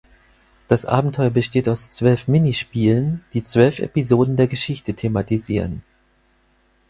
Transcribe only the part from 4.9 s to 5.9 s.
thematisieren.